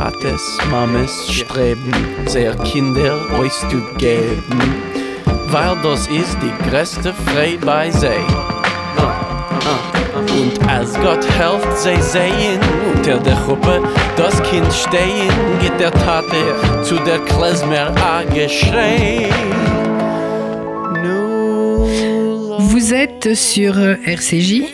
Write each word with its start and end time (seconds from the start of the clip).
Tates, 0.00 0.56
Mames 0.70 1.30
streben, 1.30 1.92
sehr 2.24 2.54
Kinder 2.54 3.18
auszugeben, 3.38 4.42
weil 5.48 5.76
das 5.82 6.06
ist 6.06 6.38
die 6.40 6.70
größte 6.70 7.12
Frei 7.12 7.58
bei 7.60 7.90
sie. 7.90 8.06
Und 10.16 10.68
als 10.70 10.94
Gott 10.94 11.22
helft, 11.38 11.78
sie 11.78 12.00
sehen 12.00 12.60
unter 12.94 13.18
der 13.18 13.36
Gruppe 13.44 13.82
das 14.16 14.42
Kind 14.44 14.72
stehen, 14.72 15.34
geht 15.60 15.78
der 15.78 15.92
Tate 15.92 16.82
zu 16.82 16.94
der 17.04 17.18
Klezmer 17.18 17.92
a 18.02 18.22
geschrei. 18.22 19.28
Vous 22.58 22.94
êtes 22.94 23.34
sur 23.34 23.74
RCJ, 24.06 24.64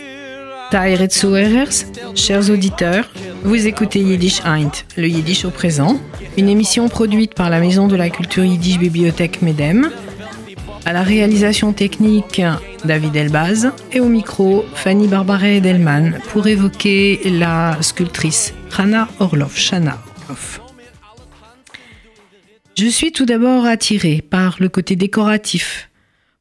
Taïret 0.70 1.10
Zuhörers, 1.10 1.84
chers 2.14 2.48
auditeurs. 2.48 3.06
Vous 3.46 3.68
écoutez 3.68 4.00
Yiddish 4.00 4.40
Eint, 4.44 4.72
le 4.96 5.06
Yiddish 5.06 5.44
au 5.44 5.50
présent, 5.50 6.00
une 6.36 6.48
émission 6.48 6.88
produite 6.88 7.34
par 7.34 7.48
la 7.48 7.60
Maison 7.60 7.86
de 7.86 7.94
la 7.94 8.10
Culture 8.10 8.44
Yiddish 8.44 8.76
Bibliothèque 8.76 9.40
Medem. 9.40 9.88
À 10.84 10.92
la 10.92 11.04
réalisation 11.04 11.72
technique, 11.72 12.42
David 12.84 13.14
Elbaz 13.14 13.70
et 13.92 14.00
au 14.00 14.08
micro, 14.08 14.64
Fanny 14.74 15.06
Barbaret 15.06 15.60
Delman 15.60 16.18
pour 16.32 16.48
évoquer 16.48 17.20
la 17.24 17.78
sculptrice 17.82 18.52
Rana 18.68 19.06
Orlov, 19.20 19.56
Shana 19.56 20.02
Orlov. 20.22 20.60
Je 22.76 22.88
suis 22.88 23.12
tout 23.12 23.26
d'abord 23.26 23.64
attirée 23.64 24.24
par 24.28 24.56
le 24.58 24.68
côté 24.68 24.96
décoratif, 24.96 25.88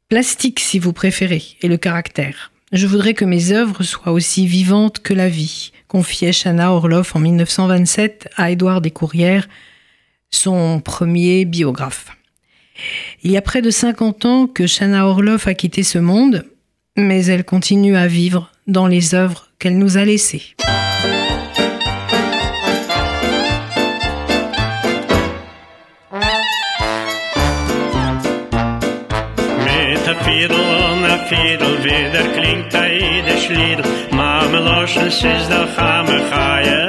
plastique 0.10 0.60
si 0.60 0.80
vous 0.80 0.92
préférez, 0.92 1.44
et 1.62 1.68
le 1.68 1.78
caractère. 1.78 2.52
Je 2.72 2.88
voudrais 2.88 3.14
que 3.14 3.26
mes 3.26 3.52
œuvres 3.52 3.84
soient 3.84 4.12
aussi 4.12 4.48
vivantes 4.48 5.02
que 5.04 5.14
la 5.14 5.30
vie, 5.30 5.72
confiait 5.88 6.32
Shana 6.32 6.72
Orloff 6.72 7.16
en 7.16 7.20
1927 7.20 8.30
à 8.36 8.52
Édouard 8.52 8.82
Descourrières, 8.82 9.48
son 10.32 10.80
premier 10.80 11.46
biographe. 11.46 12.08
Il 13.24 13.32
y 13.32 13.38
a 13.38 13.42
près 13.42 13.62
de 13.62 13.72
50 13.72 14.26
ans 14.26 14.48
que 14.48 14.68
Shana 14.68 15.08
Orloff 15.08 15.48
a 15.48 15.54
quitté 15.54 15.84
ce 15.84 15.98
monde, 15.98 16.46
mais 16.98 17.26
elle 17.26 17.46
continue 17.46 17.96
à 17.96 18.08
vivre 18.08 18.52
dans 18.68 18.88
les 18.88 19.16
œuvres 19.16 19.50
qu'elle 19.60 19.78
nous 19.78 19.98
a 19.98 20.06
laissées. 20.06 20.56
Porsche 34.86 35.10
siz 35.10 35.44
da 35.50 35.62
kham 35.76 36.08
khaye 36.32 36.82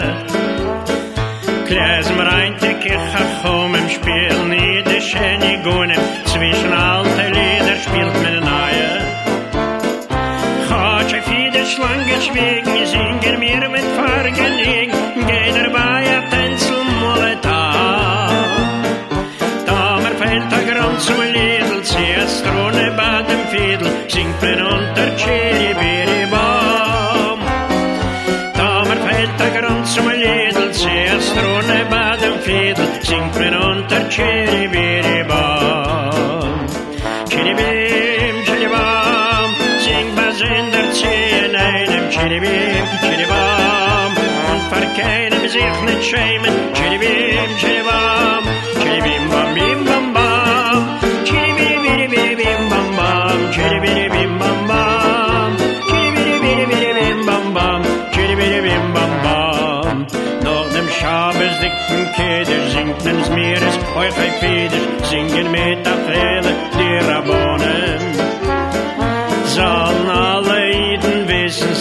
Kles 1.69 2.07
mir 2.17 2.29
ein 2.41 2.53
tik 2.63 2.85
ich 2.95 3.07
im 3.77 3.89
spiel 3.95 4.39
ni 4.53 4.83
de 4.89 5.01
shene 5.09 5.53
gune 5.65 5.97
zwischen 6.33 6.73
alte 6.75 7.27
lieder 7.37 7.79
spielt 7.85 8.17
mir 8.25 8.41
naye 8.49 8.91
Hach 10.69 11.13
ich 11.19 11.25
fide 11.29 11.63
schlange 11.73 12.19
schwegen 12.27 12.77
singer 12.93 13.39
Niechny 45.67 45.97
trzejmy, 46.01 46.49
czyli 46.75 46.99
bim, 46.99 47.57
czyli 47.61 47.83
bam, 47.85 48.45
czyli 48.83 49.03
bim, 49.03 49.29
bam, 49.31 49.55
bim, 49.55 49.85
bam, 49.85 50.13
bam, 50.13 50.99
czyli 51.25 51.55
bim, 51.57 51.83
bim, 51.83 52.11
bim, 52.11 52.37
bim, 52.37 52.69
bam, 52.71 52.97
bam, 52.97 53.39
czyli 53.53 53.81
bim, 53.81 54.13
bim, 54.13 54.39
bam, 54.39 54.67
bam, 54.69 55.57
czyli 55.89 56.11
bim, 56.13 56.41
bim, 56.43 56.71
bim, 56.71 56.97
bim, 56.97 57.27
bam, 57.27 57.55
bam, 57.55 57.83
czyli 58.13 58.37
bim, 58.37 58.63
bim, 58.65 58.93
bam, 58.95 59.11
bam. 59.25 60.07
Nach 60.45 60.69
dem 60.73 60.89
Schabes 60.89 61.55
dicken 61.61 62.13
Keder 62.17 62.71
singt 62.71 63.05
nem's 63.05 63.29
Meeres, 63.31 63.77
euch 63.97 64.19
ein 64.19 64.33
Feder. 64.41 64.87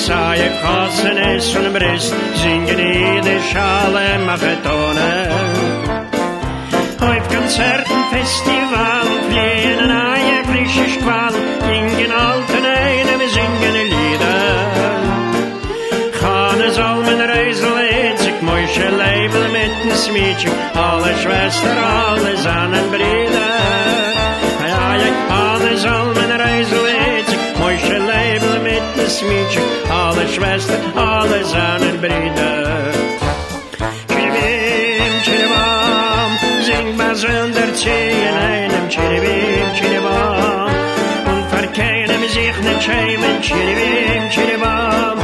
sai 0.05 0.39
e 0.39 0.49
cose 0.61 1.13
nessun 1.13 1.71
brest 1.73 2.13
singen 2.41 2.79
i 2.79 3.21
de 3.27 3.37
schale 3.49 4.07
ma 4.25 4.35
fetone 4.41 5.11
hoif 7.01 7.25
concerten 7.33 8.01
festival 8.11 9.07
flien 9.27 9.79
an 9.85 9.93
ai 9.97 10.25
e 10.35 10.39
frische 10.49 10.85
squal 10.95 11.33
singen 11.65 12.11
alten 12.25 12.65
ein 12.65 13.07
wir 13.21 13.31
singen 13.37 13.77
lieder. 13.93 14.43
Chane 16.19 16.67
sal 16.77 16.99
men 17.07 17.21
reisel 17.31 17.77
et 17.85 18.19
sich 18.19 18.39
moische 18.49 18.87
leibel 19.01 19.47
mit 19.55 19.73
dem 19.83 19.95
smietje 20.03 20.51
alle 20.87 21.13
schwester 21.21 21.75
alle 22.01 22.35
zanen 22.45 22.87
brida 22.93 23.47
ai 24.63 24.71
ai 24.89 25.01
ai 25.07 25.13
chane 25.31 25.73
sal 25.83 26.07
reisel 26.43 26.85
et 27.07 27.27
sich 27.33 27.99
leibel 28.11 28.55
mit 28.69 28.85
dem 28.95 29.09
smietje 29.17 29.84
Schwester, 30.35 30.77
alle 30.95 31.45
seinen 31.45 31.97
Brüder. 32.01 32.91
Chiribim, 34.09 35.13
chiribam, 35.23 36.31
sing 36.67 36.87
was 36.97 37.23
under 37.23 37.67
in 37.71 38.33
einem 38.49 38.89
Chiribim, 38.89 39.67
chiribam. 39.77 40.71
Und 41.31 41.45
verkehren 41.55 42.21
sich 42.27 42.57
nicht 42.67 42.83
schämen, 42.83 43.41
Chiribim, 43.41 44.23
chiribam, 44.29 45.17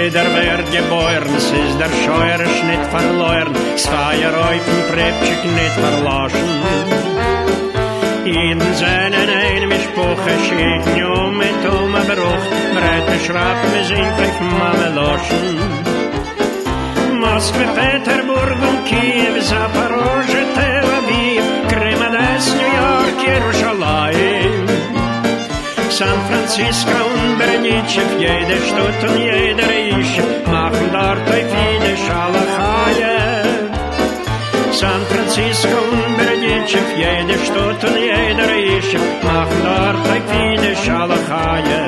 Wieder 0.00 0.24
wird 0.24 0.72
geboren, 0.72 1.28
es 1.36 1.50
ist 1.52 1.78
der 1.78 1.92
Scheuer 2.02 2.38
nicht 2.38 2.86
verloren, 2.90 3.54
es 3.74 3.84
feier 3.84 4.32
auf 4.32 4.64
dem 4.68 4.82
Präpschick 4.90 5.44
nicht 5.44 5.76
verlassen. 5.84 6.48
In 8.24 8.58
seinen 8.76 9.28
einem 9.28 9.72
Spuche 9.72 10.34
schiet 10.46 10.84
nur 10.96 11.30
mit 11.32 11.62
um 11.68 11.94
ein 11.94 12.06
Bruch, 12.06 12.46
breite 12.72 13.18
Schraub, 13.26 13.60
wir 13.74 13.84
sind 13.84 14.16
auf 14.24 14.40
Mame 14.40 14.88
loschen. 14.94 15.58
Moskwe, 17.20 17.66
Peterburg 17.76 18.58
und 18.70 18.84
Kiew, 18.86 19.38
Zaporozhe, 19.42 20.42
Tel 20.54 20.86
Aviv, 20.98 21.44
Kremades, 21.68 22.54
New 22.54 22.72
York, 22.80 23.18
Jerusalem. 23.28 24.39
San 26.00 26.18
Francisco 26.30 26.96
und 27.12 27.36
Bernitschew, 27.36 28.08
jede 28.18 28.56
Stadt 28.68 29.02
und 29.06 29.18
jeder 29.18 29.70
Isch 29.98 30.16
machen 30.46 30.88
dort 30.94 31.28
auf 31.28 31.50
jede 31.60 31.92
Schalachaie. 32.04 33.18
San 34.72 35.02
Francisco 35.10 35.76
und 35.92 36.16
Bernitschew, 36.16 36.88
jede 36.96 37.36
Stadt 37.44 37.84
und 37.84 37.96
jeder 38.08 38.50
Isch 38.78 38.94
machen 39.22 39.60
dort 39.62 40.06
auf 40.14 40.26
jede 40.40 40.74
Schalachaie. 40.82 41.82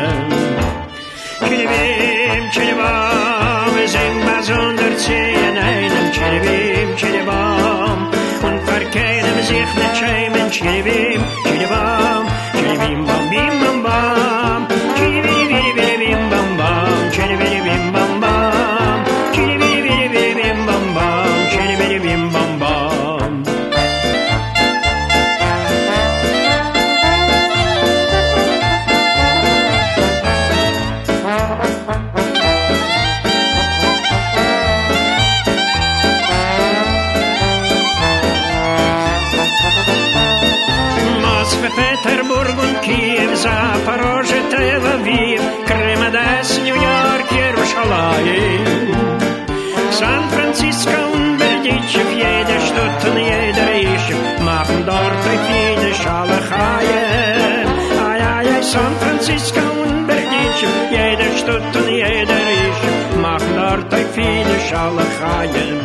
Chiribim, 1.47 2.45
chiribam, 2.51 3.71
wir 3.77 3.89
singen 3.89 4.23
was 4.29 4.51
unter 4.51 4.95
zehn 4.99 5.55
einem 5.57 6.07
Chiribim, 6.17 6.97
chiribam 6.99 8.11
und 8.47 8.61
verkehren 8.69 9.43
sich 9.43 9.71
nicht 9.81 9.97
schämen 10.01 10.51
Chiribim, 10.51 11.23
chiribam, 11.47 11.92
viele 64.93 65.07
Schalechaien. 65.19 65.81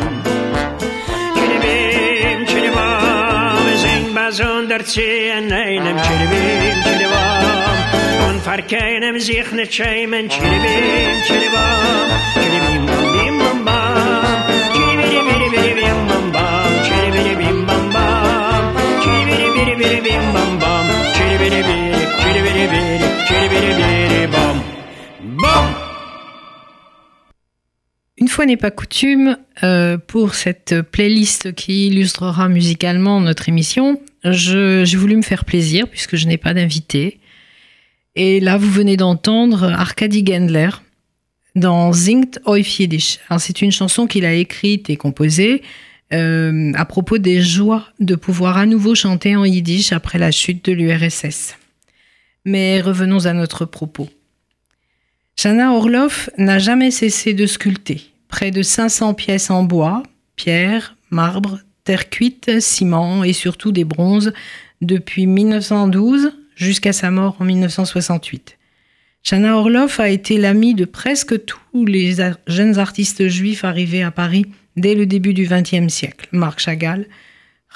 Chiribim, 1.34 2.46
chiribam, 2.46 3.56
sing 3.82 4.14
besonder 4.14 4.80
in 4.96 5.52
einem 5.52 5.98
Chiribim, 5.98 6.82
chiribam. 6.84 8.28
Und 8.28 8.40
vor 8.42 8.62
keinem 8.62 9.18
sich 9.18 9.50
nicht 9.52 9.74
schämen, 9.74 10.28
Chiribim, 10.28 11.22
chiribam, 11.26 12.10
chiribim, 12.34 12.87
n'est 28.44 28.56
pas 28.56 28.70
coutume, 28.70 29.36
euh, 29.62 29.98
pour 29.98 30.34
cette 30.34 30.82
playlist 30.82 31.54
qui 31.54 31.88
illustrera 31.88 32.48
musicalement 32.48 33.20
notre 33.20 33.48
émission, 33.48 34.00
j'ai 34.24 34.96
voulu 34.96 35.16
me 35.16 35.22
faire 35.22 35.44
plaisir 35.44 35.88
puisque 35.88 36.16
je 36.16 36.26
n'ai 36.26 36.38
pas 36.38 36.54
d'invité. 36.54 37.20
Et 38.14 38.40
là, 38.40 38.56
vous 38.56 38.70
venez 38.70 38.96
d'entendre 38.96 39.64
Arkady 39.64 40.24
Gendler 40.26 40.70
dans 41.54 41.92
Yiddish. 41.92 43.18
Alors, 43.28 43.40
C'est 43.40 43.62
une 43.62 43.72
chanson 43.72 44.06
qu'il 44.06 44.24
a 44.24 44.34
écrite 44.34 44.90
et 44.90 44.96
composée 44.96 45.62
euh, 46.12 46.72
à 46.74 46.84
propos 46.86 47.18
des 47.18 47.42
joies 47.42 47.84
de 48.00 48.14
pouvoir 48.14 48.56
à 48.56 48.64
nouveau 48.64 48.94
chanter 48.94 49.36
en 49.36 49.44
yiddish 49.44 49.92
après 49.92 50.18
la 50.18 50.30
chute 50.30 50.64
de 50.64 50.72
l'URSS. 50.72 51.54
Mais 52.46 52.80
revenons 52.80 53.26
à 53.26 53.34
notre 53.34 53.66
propos. 53.66 54.08
Shana 55.36 55.72
Orloff 55.74 56.30
n'a 56.38 56.58
jamais 56.58 56.90
cessé 56.90 57.34
de 57.34 57.44
sculpter. 57.46 58.10
Près 58.28 58.50
de 58.50 58.62
500 58.62 59.14
pièces 59.14 59.50
en 59.50 59.62
bois, 59.64 60.02
pierre, 60.36 60.96
marbre, 61.10 61.60
terre 61.84 62.10
cuite, 62.10 62.60
ciment 62.60 63.24
et 63.24 63.32
surtout 63.32 63.72
des 63.72 63.84
bronzes 63.84 64.32
depuis 64.82 65.26
1912 65.26 66.32
jusqu'à 66.54 66.92
sa 66.92 67.10
mort 67.10 67.36
en 67.40 67.44
1968. 67.44 68.58
Shana 69.22 69.56
Orloff 69.56 70.00
a 70.00 70.08
été 70.08 70.38
l'amie 70.38 70.74
de 70.74 70.84
presque 70.84 71.44
tous 71.44 71.86
les 71.86 72.16
jeunes 72.46 72.78
artistes 72.78 73.28
juifs 73.28 73.64
arrivés 73.64 74.02
à 74.02 74.10
Paris 74.10 74.46
dès 74.76 74.94
le 74.94 75.06
début 75.06 75.34
du 75.34 75.46
XXe 75.46 75.92
siècle. 75.92 76.28
Marc 76.32 76.60
Chagall, 76.60 77.06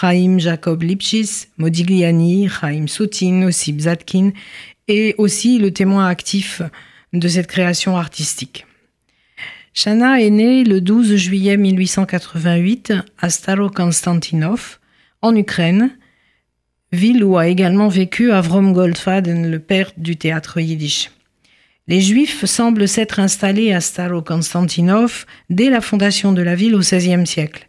Chaim 0.01 0.39
Jacob 0.39 0.83
Lipschitz, 0.83 1.49
Modigliani, 1.59 2.49
Chaim 2.49 2.87
Soutine, 2.87 3.45
Ossip 3.45 3.81
Zadkin 3.81 4.33
et 4.89 5.15
aussi 5.19 5.59
le 5.59 5.73
témoin 5.73 6.07
actif 6.07 6.63
de 7.13 7.29
cette 7.29 7.47
création 7.47 7.97
artistique. 7.97 8.67
Shana 9.75 10.21
est 10.21 10.31
née 10.31 10.65
le 10.65 10.83
12 10.83 11.17
juillet 11.17 11.57
1888 11.57 12.93
à 13.19 13.31
Staro-Konstantinov, 13.31 14.79
en 15.23 15.35
Ukraine, 15.35 15.97
ville 16.93 17.25
où 17.25 17.39
a 17.39 17.49
également 17.49 17.89
vécu 17.89 18.33
Avrom 18.33 18.75
Goldfaden, 18.75 19.51
le 19.51 19.59
père 19.59 19.93
du 19.97 20.17
théâtre 20.17 20.61
yiddish. 20.61 21.11
Les 21.89 22.03
Juifs 22.03 22.45
semblent 22.45 22.87
s'être 22.87 23.19
installés 23.19 23.73
à 23.73 23.81
Staro-Konstantinov 23.81 25.25
dès 25.49 25.71
la 25.71 25.81
fondation 25.81 26.33
de 26.33 26.43
la 26.43 26.55
ville 26.55 26.75
au 26.75 26.81
XVIe 26.81 27.27
siècle. 27.27 27.67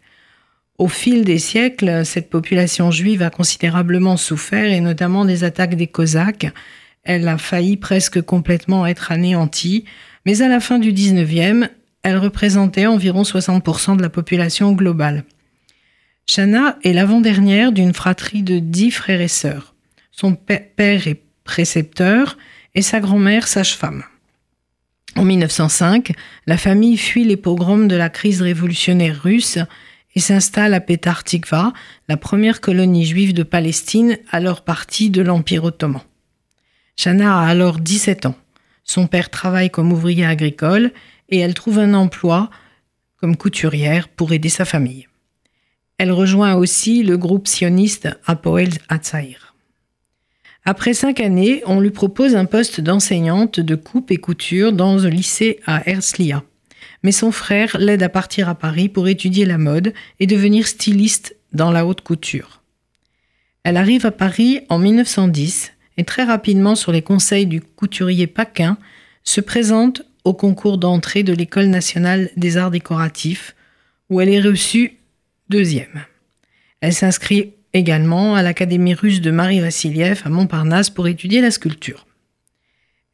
Au 0.76 0.88
fil 0.88 1.24
des 1.24 1.38
siècles, 1.38 2.04
cette 2.04 2.28
population 2.28 2.90
juive 2.90 3.22
a 3.22 3.30
considérablement 3.30 4.18
souffert, 4.18 4.70
et 4.70 4.80
notamment 4.80 5.24
des 5.24 5.42
attaques 5.42 5.76
des 5.76 5.86
Cosaques. 5.86 6.52
Elle 7.02 7.26
a 7.28 7.38
failli 7.38 7.78
presque 7.78 8.20
complètement 8.20 8.86
être 8.86 9.10
anéantie, 9.10 9.86
mais 10.26 10.42
à 10.42 10.48
la 10.48 10.60
fin 10.60 10.78
du 10.78 10.92
XIXe, 10.92 11.68
elle 12.04 12.18
représentait 12.18 12.86
environ 12.86 13.22
60% 13.22 13.96
de 13.96 14.02
la 14.02 14.10
population 14.10 14.72
globale. 14.72 15.24
Shana 16.26 16.78
est 16.84 16.92
l'avant-dernière 16.92 17.72
d'une 17.72 17.94
fratrie 17.94 18.42
de 18.42 18.58
dix 18.58 18.90
frères 18.90 19.20
et 19.20 19.28
sœurs. 19.28 19.74
Son 20.12 20.34
père 20.34 21.08
est 21.08 21.22
précepteur 21.44 22.38
et 22.74 22.82
sa 22.82 23.00
grand-mère 23.00 23.48
sage-femme. 23.48 24.04
En 25.16 25.24
1905, 25.24 26.12
la 26.46 26.56
famille 26.56 26.96
fuit 26.96 27.24
les 27.24 27.36
pogroms 27.36 27.88
de 27.88 27.96
la 27.96 28.10
crise 28.10 28.42
révolutionnaire 28.42 29.22
russe 29.22 29.58
et 30.14 30.20
s'installe 30.20 30.74
à 30.74 30.80
Petar 30.80 31.24
Tikva, 31.24 31.72
la 32.08 32.16
première 32.16 32.60
colonie 32.60 33.06
juive 33.06 33.32
de 33.32 33.42
Palestine, 33.42 34.18
alors 34.30 34.62
partie 34.62 35.10
de 35.10 35.22
l'Empire 35.22 35.64
ottoman. 35.64 36.02
Shana 36.96 37.40
a 37.40 37.48
alors 37.48 37.78
17 37.78 38.26
ans. 38.26 38.36
Son 38.84 39.06
père 39.06 39.30
travaille 39.30 39.70
comme 39.70 39.92
ouvrier 39.92 40.26
agricole 40.26 40.92
et 41.28 41.38
elle 41.38 41.54
trouve 41.54 41.78
un 41.78 41.94
emploi 41.94 42.50
comme 43.16 43.36
couturière 43.36 44.08
pour 44.08 44.32
aider 44.32 44.48
sa 44.48 44.64
famille. 44.64 45.08
Elle 45.98 46.12
rejoint 46.12 46.54
aussi 46.54 47.02
le 47.02 47.16
groupe 47.16 47.48
sioniste 47.48 48.08
Apoel 48.26 48.70
Hatzair. 48.88 49.54
Après 50.64 50.94
cinq 50.94 51.20
années, 51.20 51.62
on 51.66 51.80
lui 51.80 51.90
propose 51.90 52.34
un 52.34 52.46
poste 52.46 52.80
d'enseignante 52.80 53.60
de 53.60 53.74
coupe 53.74 54.10
et 54.10 54.16
couture 54.16 54.72
dans 54.72 55.06
un 55.06 55.10
lycée 55.10 55.60
à 55.66 55.88
Herzliya. 55.88 56.42
Mais 57.02 57.12
son 57.12 57.30
frère 57.30 57.76
l'aide 57.78 58.02
à 58.02 58.08
partir 58.08 58.48
à 58.48 58.54
Paris 58.54 58.88
pour 58.88 59.08
étudier 59.08 59.44
la 59.44 59.58
mode 59.58 59.92
et 60.20 60.26
devenir 60.26 60.66
styliste 60.66 61.36
dans 61.52 61.70
la 61.70 61.86
haute 61.86 62.00
couture. 62.00 62.62
Elle 63.62 63.76
arrive 63.76 64.06
à 64.06 64.10
Paris 64.10 64.60
en 64.68 64.78
1910 64.78 65.72
et 65.96 66.04
très 66.04 66.24
rapidement, 66.24 66.74
sur 66.74 66.92
les 66.92 67.02
conseils 67.02 67.46
du 67.46 67.60
couturier 67.60 68.26
Paquin, 68.26 68.78
se 69.22 69.40
présente 69.40 70.02
au 70.24 70.34
concours 70.34 70.78
d'entrée 70.78 71.22
de 71.22 71.32
l'École 71.32 71.66
nationale 71.66 72.30
des 72.36 72.56
arts 72.56 72.70
décoratifs, 72.70 73.54
où 74.10 74.20
elle 74.20 74.30
est 74.30 74.40
reçue 74.40 74.98
deuxième. 75.48 76.04
Elle 76.80 76.94
s'inscrit 76.94 77.52
également 77.72 78.34
à 78.34 78.42
l'Académie 78.42 78.94
russe 78.94 79.20
de 79.20 79.30
Marie 79.30 79.60
Vassiliev 79.60 80.22
à 80.24 80.28
Montparnasse 80.28 80.90
pour 80.90 81.08
étudier 81.08 81.40
la 81.40 81.50
sculpture. 81.50 82.06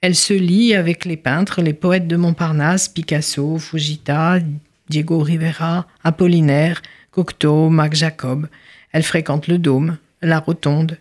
Elle 0.01 0.15
se 0.15 0.33
lie 0.33 0.75
avec 0.75 1.05
les 1.05 1.17
peintres, 1.17 1.61
les 1.61 1.75
poètes 1.75 2.07
de 2.07 2.17
Montparnasse, 2.17 2.89
Picasso, 2.89 3.59
Fujita, 3.59 4.39
Diego 4.89 5.21
Rivera, 5.21 5.87
Apollinaire, 6.03 6.81
Cocteau, 7.11 7.69
Mac 7.69 7.95
Jacob. 7.95 8.49
Elle 8.93 9.03
fréquente 9.03 9.47
le 9.47 9.59
Dôme, 9.59 9.99
la 10.23 10.39
Rotonde. 10.39 10.99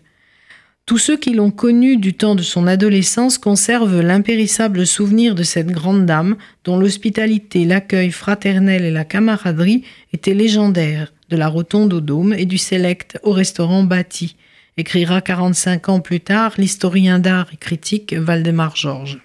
Tous 0.90 0.98
ceux 0.98 1.16
qui 1.16 1.34
l'ont 1.34 1.52
connue 1.52 1.98
du 1.98 2.14
temps 2.14 2.34
de 2.34 2.42
son 2.42 2.66
adolescence 2.66 3.38
conservent 3.38 4.00
l'impérissable 4.00 4.84
souvenir 4.84 5.36
de 5.36 5.44
cette 5.44 5.68
grande 5.68 6.04
dame 6.04 6.34
dont 6.64 6.76
l'hospitalité, 6.80 7.64
l'accueil 7.64 8.10
fraternel 8.10 8.84
et 8.84 8.90
la 8.90 9.04
camaraderie 9.04 9.84
étaient 10.12 10.34
légendaires, 10.34 11.12
de 11.28 11.36
la 11.36 11.46
Rotonde 11.46 11.92
au 11.92 12.00
Dôme 12.00 12.32
et 12.32 12.44
du 12.44 12.58
Select 12.58 13.20
au 13.22 13.30
restaurant 13.30 13.84
bâti, 13.84 14.34
écrira 14.78 15.20
45 15.20 15.88
ans 15.90 16.00
plus 16.00 16.18
tard 16.18 16.54
l'historien 16.58 17.20
d'art 17.20 17.46
et 17.52 17.56
critique 17.56 18.12
Valdemar 18.12 18.74
Georges. 18.74 19.20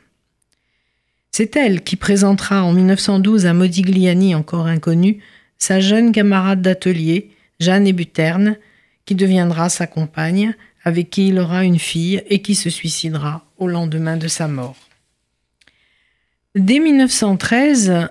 C'est 1.31 1.55
elle 1.55 1.81
qui 1.81 1.95
présentera 1.95 2.63
en 2.63 2.74
1912 2.74 3.48
à 3.48 3.55
Modigliani, 3.55 4.36
encore 4.36 4.67
inconnu, 4.67 5.17
sa 5.57 5.79
jeune 5.79 6.12
camarade 6.12 6.62
d'atelier, 6.62 7.31
Jeanne 7.60 7.88
Ébuterne, 7.88 8.55
qui 9.05 9.15
deviendra 9.15 9.69
sa 9.69 9.88
compagne, 9.88 10.53
avec 10.86 11.10
qui 11.10 11.27
il 11.30 11.39
aura 11.39 11.65
une 11.65 11.80
fille 11.80 12.24
et 12.30 12.42
qui 12.42 12.56
se 12.56 12.70
suicidera 12.70 13.44
au 13.58 13.68
lendemain 13.68 14.18
de 14.18 14.27
sa 14.27 14.48
mort. 14.48 14.77
Dès 16.54 16.80
1913, 16.80 18.08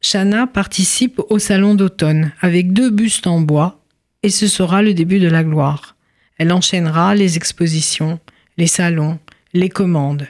Chana 0.00 0.46
participe 0.46 1.20
au 1.28 1.38
Salon 1.38 1.74
d'automne 1.74 2.32
avec 2.40 2.72
deux 2.72 2.90
bustes 2.90 3.26
en 3.26 3.40
bois 3.40 3.84
et 4.22 4.30
ce 4.30 4.48
sera 4.48 4.82
le 4.82 4.94
début 4.94 5.20
de 5.20 5.28
la 5.28 5.44
gloire. 5.44 5.94
Elle 6.38 6.52
enchaînera 6.52 7.14
les 7.14 7.36
expositions, 7.36 8.18
les 8.56 8.66
salons, 8.66 9.18
les 9.52 9.68
commandes. 9.68 10.26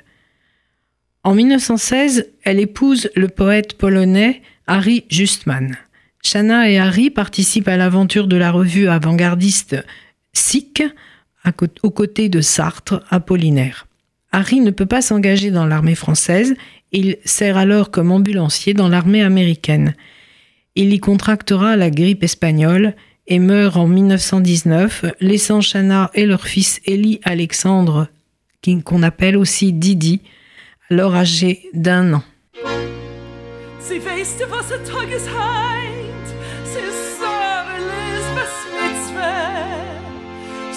En 1.24 1.34
1916, 1.34 2.30
elle 2.44 2.60
épouse 2.60 3.10
le 3.16 3.28
poète 3.28 3.74
polonais 3.74 4.42
Harry 4.66 5.04
Justman. 5.08 5.76
Chana 6.22 6.68
et 6.70 6.78
Harry 6.78 7.10
participent 7.10 7.68
à 7.68 7.76
l'aventure 7.76 8.26
de 8.26 8.36
la 8.36 8.50
revue 8.50 8.88
avant-gardiste 8.88 9.76
Sick 10.32 10.82
aux 11.82 11.90
côtés 11.90 12.28
de 12.28 12.40
Sartre, 12.40 13.02
Apollinaire. 13.10 13.86
Harry 14.32 14.60
ne 14.60 14.70
peut 14.70 14.86
pas 14.86 15.02
s'engager 15.02 15.50
dans 15.50 15.66
l'armée 15.66 15.94
française, 15.94 16.54
il 16.92 17.16
sert 17.24 17.56
alors 17.56 17.90
comme 17.90 18.12
ambulancier 18.12 18.74
dans 18.74 18.88
l'armée 18.88 19.22
américaine. 19.22 19.94
Il 20.74 20.92
y 20.92 21.00
contractera 21.00 21.76
la 21.76 21.90
grippe 21.90 22.22
espagnole 22.22 22.94
et 23.26 23.38
meurt 23.38 23.76
en 23.76 23.88
1919, 23.88 25.06
laissant 25.20 25.60
Chana 25.60 26.10
et 26.14 26.26
leur 26.26 26.46
fils 26.46 26.80
Elie 26.86 27.20
Alexandre, 27.24 28.08
qu'on 28.84 29.02
appelle 29.02 29.36
aussi 29.36 29.72
Didi, 29.72 30.22
alors 30.90 31.14
âgé 31.14 31.62
d'un 31.72 32.14
an. 32.14 32.22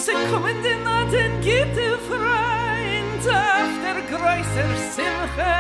Sie 0.10 0.32
kommen 0.34 0.63
den 0.63 0.88
an 0.88 1.12
den 1.12 1.39
Gitte 1.42 2.00
Freund 2.08 3.24
auf 3.28 3.74
der 3.84 4.01
größer 4.10 4.70
Simche. 4.92 5.56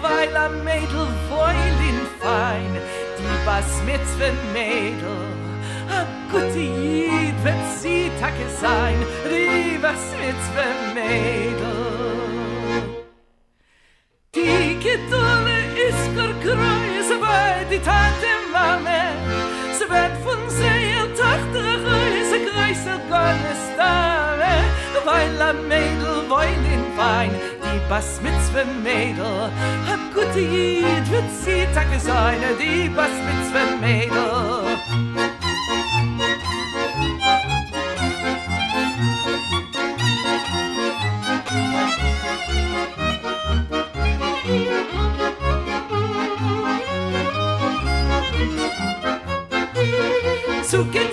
Weil 0.00 0.36
am 0.36 0.64
Mädel 0.64 1.06
Wäulin 1.30 2.00
fein, 2.20 2.72
die 3.18 3.46
Bas 3.46 3.80
Mitzvah 3.86 4.34
Mädel. 4.52 5.22
A 5.88 6.04
gute 6.32 6.58
Jid 6.58 7.44
wird 7.44 7.64
sie 7.78 8.10
Tage 8.20 8.48
sein, 8.60 8.96
die 9.24 9.78
Bas 9.78 10.04
Mitzvah 10.18 10.74
Mädel. 10.92 11.81
Bas 27.88 28.20
Mitzvah 28.22 28.64
Mädel. 28.82 29.24
A 29.24 29.98
gute 30.14 30.40
Jid 30.40 31.10
wird 31.10 31.24
sie 31.44 31.66
Tage 31.74 31.98
sein, 31.98 32.40
die 32.58 32.88
Bas 32.88 33.10
Mitzvah 33.26 33.76
Mädel. 33.80 34.62
Zu 50.62 50.84
geht 50.86 51.11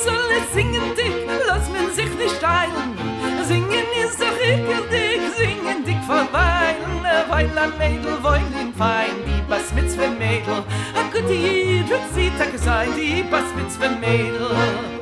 feinland 7.39 7.77
Mädel 7.77 8.21
wollen 8.21 8.53
ihn 8.59 8.73
fein, 8.73 9.15
die 9.25 9.49
was 9.49 9.73
mit 9.73 9.89
zwei 9.89 10.09
Mädel. 10.09 10.61
A 10.93 11.03
gute 11.09 11.33
Idee, 11.33 11.85
du 11.87 11.95
sie 12.13 12.31
sein, 12.57 12.89
die 12.97 13.23
was 13.31 13.55
mit 13.55 13.71
zwei 13.71 13.89
Mädel. 13.89 14.98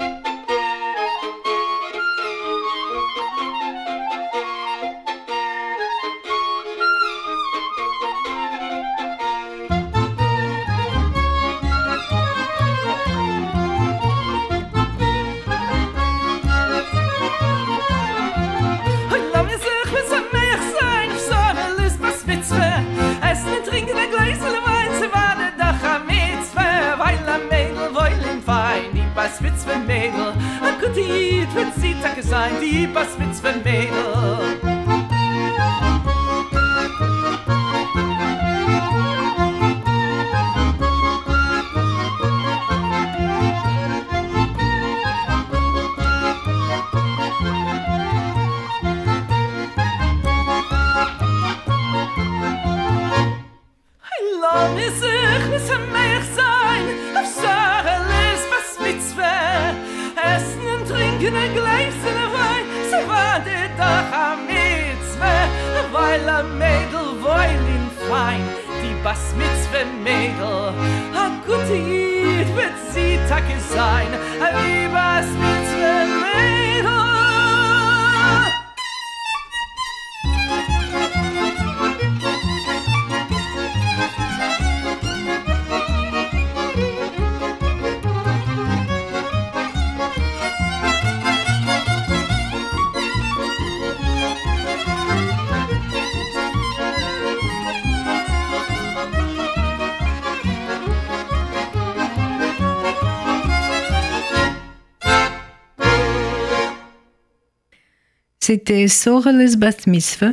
C'était 108.47 108.87
Soreles 108.87 109.57
Bat 109.57 109.87
Mitzvah 109.87 110.31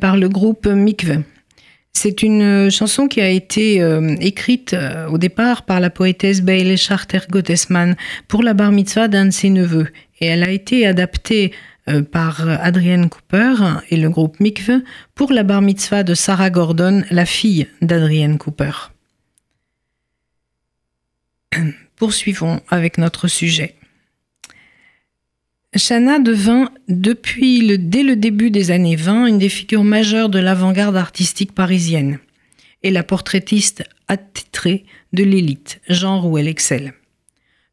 par 0.00 0.16
le 0.16 0.30
groupe 0.30 0.66
Mikve. 0.66 1.22
C'est 1.92 2.22
une 2.22 2.70
chanson 2.70 3.06
qui 3.06 3.20
a 3.20 3.28
été 3.28 3.82
euh, 3.82 4.16
écrite 4.18 4.72
euh, 4.72 5.08
au 5.08 5.18
départ 5.18 5.66
par 5.66 5.78
la 5.78 5.90
poétesse 5.90 6.40
Beile 6.40 6.78
Charter 6.78 7.18
Gottesman 7.28 7.96
pour 8.28 8.42
la 8.42 8.54
bar 8.54 8.72
mitzvah 8.72 9.08
d'un 9.08 9.26
de 9.26 9.30
ses 9.30 9.50
neveux. 9.50 9.88
Et 10.20 10.26
elle 10.28 10.42
a 10.42 10.48
été 10.48 10.86
adaptée 10.86 11.52
euh, 11.90 12.00
par 12.00 12.48
Adrienne 12.48 13.10
Cooper 13.10 13.56
et 13.90 13.98
le 13.98 14.08
groupe 14.08 14.40
Mikve 14.40 14.80
pour 15.14 15.34
la 15.34 15.42
bar 15.42 15.60
mitzvah 15.60 16.04
de 16.04 16.14
Sarah 16.14 16.48
Gordon, 16.48 17.02
la 17.10 17.26
fille 17.26 17.66
d'Adrienne 17.82 18.38
Cooper. 18.38 18.90
Poursuivons 21.96 22.62
avec 22.70 22.96
notre 22.96 23.28
sujet. 23.28 23.74
Shana 25.74 26.18
devint, 26.18 26.70
depuis 26.88 27.66
le, 27.66 27.78
dès 27.78 28.02
le 28.02 28.14
début 28.14 28.50
des 28.50 28.70
années 28.70 28.96
20, 28.96 29.26
une 29.26 29.38
des 29.38 29.48
figures 29.48 29.84
majeures 29.84 30.28
de 30.28 30.38
l'avant-garde 30.38 30.96
artistique 30.96 31.54
parisienne 31.54 32.18
et 32.82 32.90
la 32.90 33.02
portraitiste 33.02 33.82
attitrée 34.06 34.84
de 35.14 35.24
l'élite, 35.24 35.80
genre 35.88 36.26
où 36.26 36.36
elle 36.36 36.48
excelle. 36.48 36.92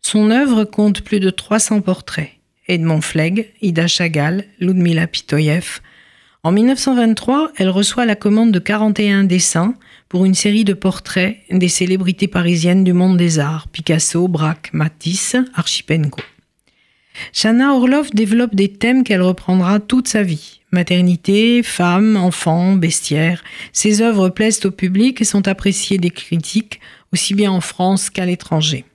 Son 0.01 0.32
œuvre 0.32 0.63
compte 0.63 1.01
plus 1.01 1.20
de 1.20 1.29
300 1.29 1.82
portraits. 1.82 2.32
Edmond 2.70 3.01
Flegg, 3.01 3.51
Ida 3.62 3.88
Chagall, 3.88 4.46
Ludmila 4.62 5.08
Pitoyev. 5.08 5.82
En 6.44 6.53
1923, 6.53 7.51
elle 7.58 7.70
reçoit 7.70 8.06
la 8.06 8.15
commande 8.15 8.53
de 8.53 8.60
41 8.60 9.25
dessins 9.25 9.74
pour 10.08 10.24
une 10.24 10.36
série 10.36 10.63
de 10.63 10.74
portraits 10.74 11.39
des 11.51 11.68
célébrités 11.68 12.29
parisiennes 12.29 12.86
du 12.86 12.94
monde 12.94 13.18
des 13.18 13.39
arts, 13.39 13.68
Picasso, 13.68 14.29
Braque, 14.29 14.70
Matisse, 14.72 15.36
Archipenko. 15.53 16.22
Shana 17.33 17.73
Orloff 17.73 18.11
développe 18.11 18.55
des 18.55 18.69
thèmes 18.69 19.03
qu'elle 19.03 19.21
reprendra 19.21 19.79
toute 19.79 20.07
sa 20.07 20.23
vie. 20.23 20.61
Maternité, 20.71 21.63
femmes, 21.63 22.15
enfants, 22.15 22.73
bestiaires. 22.73 23.43
Ses 23.73 24.01
œuvres 24.01 24.29
plaisent 24.29 24.65
au 24.65 24.71
public 24.71 25.21
et 25.21 25.25
sont 25.25 25.47
appréciées 25.47 25.97
des 25.97 26.11
critiques, 26.11 26.79
aussi 27.11 27.33
bien 27.33 27.51
en 27.51 27.61
France 27.61 28.09
qu'à 28.09 28.25
l'étranger. 28.25 28.85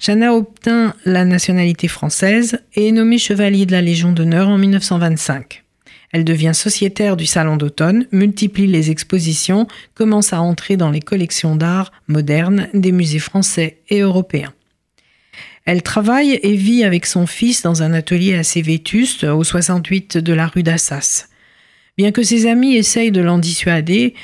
Shana 0.00 0.34
obtint 0.34 0.94
la 1.04 1.24
nationalité 1.24 1.88
française 1.88 2.60
et 2.74 2.88
est 2.88 2.92
nommée 2.92 3.18
chevalier 3.18 3.64
de 3.64 3.72
la 3.72 3.80
Légion 3.80 4.12
d'honneur 4.12 4.48
en 4.48 4.58
1925. 4.58 5.64
Elle 6.10 6.24
devient 6.24 6.52
sociétaire 6.54 7.16
du 7.16 7.26
Salon 7.26 7.56
d'automne, 7.56 8.06
multiplie 8.12 8.66
les 8.66 8.90
expositions, 8.90 9.66
commence 9.94 10.32
à 10.32 10.40
entrer 10.40 10.76
dans 10.76 10.90
les 10.90 11.00
collections 11.00 11.56
d'art 11.56 11.92
modernes 12.06 12.68
des 12.74 12.92
musées 12.92 13.18
français 13.18 13.78
et 13.88 14.00
européens. 14.00 14.52
Elle 15.68 15.82
travaille 15.82 16.40
et 16.42 16.56
vit 16.56 16.82
avec 16.82 17.04
son 17.04 17.26
fils 17.26 17.60
dans 17.60 17.82
un 17.82 17.92
atelier 17.92 18.34
assez 18.34 18.62
vétuste 18.62 19.24
au 19.24 19.44
68 19.44 20.16
de 20.16 20.32
la 20.32 20.46
rue 20.46 20.62
d'Assas. 20.62 21.26
Bien 21.98 22.10
que 22.10 22.22
ses 22.22 22.46
amis 22.46 22.76
essayent 22.76 23.12
de 23.12 23.20
l'en 23.20 23.36
dissuader, 23.36 24.14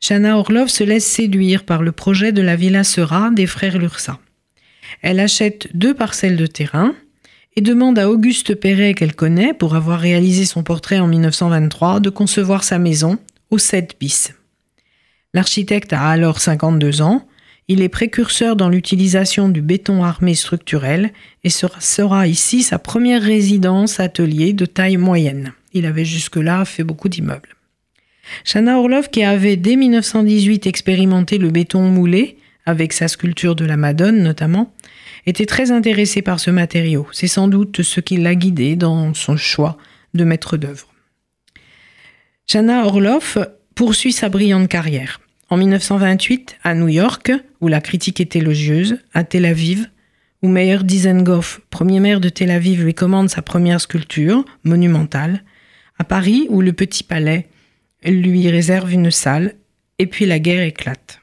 Shana 0.00 0.36
Orlov 0.36 0.66
se 0.66 0.82
laisse 0.82 1.06
séduire 1.06 1.62
par 1.62 1.82
le 1.82 1.92
projet 1.92 2.32
de 2.32 2.42
la 2.42 2.56
Villa 2.56 2.82
Sera 2.82 3.30
des 3.30 3.46
frères 3.46 3.78
Lursa. 3.78 4.18
Elle 5.00 5.20
achète 5.20 5.68
deux 5.72 5.94
parcelles 5.94 6.36
de 6.36 6.48
terrain 6.48 6.96
et 7.54 7.60
demande 7.60 8.00
à 8.00 8.10
Auguste 8.10 8.56
Perret 8.56 8.94
qu'elle 8.94 9.14
connaît 9.14 9.54
pour 9.54 9.76
avoir 9.76 10.00
réalisé 10.00 10.46
son 10.46 10.64
portrait 10.64 10.98
en 10.98 11.06
1923 11.06 12.00
de 12.00 12.10
concevoir 12.10 12.64
sa 12.64 12.80
maison 12.80 13.18
au 13.50 13.58
7 13.58 13.94
bis. 14.00 14.34
L'architecte 15.32 15.92
a 15.92 16.08
alors 16.08 16.40
52 16.40 17.02
ans, 17.02 17.24
il 17.68 17.82
est 17.82 17.90
précurseur 17.90 18.56
dans 18.56 18.70
l'utilisation 18.70 19.50
du 19.50 19.60
béton 19.60 20.02
armé 20.02 20.34
structurel 20.34 21.12
et 21.44 21.50
sera, 21.50 22.26
ici 22.26 22.62
sa 22.62 22.78
première 22.78 23.22
résidence 23.22 24.00
atelier 24.00 24.54
de 24.54 24.64
taille 24.64 24.96
moyenne. 24.96 25.52
Il 25.74 25.84
avait 25.84 26.06
jusque-là 26.06 26.64
fait 26.64 26.82
beaucoup 26.82 27.10
d'immeubles. 27.10 27.54
Shana 28.44 28.78
Orlov, 28.78 29.10
qui 29.10 29.22
avait 29.22 29.56
dès 29.56 29.76
1918 29.76 30.66
expérimenté 30.66 31.36
le 31.36 31.50
béton 31.50 31.82
moulé, 31.82 32.38
avec 32.64 32.92
sa 32.92 33.08
sculpture 33.08 33.54
de 33.54 33.64
la 33.64 33.76
Madone 33.76 34.22
notamment, 34.22 34.72
était 35.26 35.46
très 35.46 35.70
intéressé 35.70 36.22
par 36.22 36.40
ce 36.40 36.50
matériau. 36.50 37.06
C'est 37.12 37.28
sans 37.28 37.48
doute 37.48 37.82
ce 37.82 38.00
qui 38.00 38.16
l'a 38.16 38.34
guidé 38.34 38.76
dans 38.76 39.12
son 39.12 39.36
choix 39.36 39.76
de 40.14 40.24
maître 40.24 40.56
d'œuvre. 40.56 40.88
Shana 42.46 42.86
Orlov 42.86 43.46
poursuit 43.74 44.12
sa 44.12 44.30
brillante 44.30 44.68
carrière. 44.68 45.20
En 45.50 45.56
1928, 45.56 46.58
à 46.62 46.74
New 46.74 46.88
York, 46.88 47.32
où 47.62 47.68
la 47.68 47.80
critique 47.80 48.20
est 48.20 48.36
élogieuse, 48.36 48.98
à 49.14 49.24
Tel 49.24 49.46
Aviv, 49.46 49.88
où 50.42 50.48
Meyer 50.48 50.80
Dizengoff, 50.84 51.62
premier 51.70 52.00
maire 52.00 52.20
de 52.20 52.28
Tel 52.28 52.50
Aviv, 52.50 52.84
lui 52.84 52.92
commande 52.92 53.30
sa 53.30 53.40
première 53.40 53.80
sculpture, 53.80 54.44
monumentale, 54.64 55.42
à 55.98 56.04
Paris, 56.04 56.46
où 56.50 56.60
le 56.60 56.74
Petit 56.74 57.02
Palais 57.02 57.48
lui 58.04 58.48
réserve 58.48 58.92
une 58.92 59.10
salle, 59.10 59.54
et 59.98 60.06
puis 60.06 60.26
la 60.26 60.38
guerre 60.38 60.62
éclate. 60.62 61.20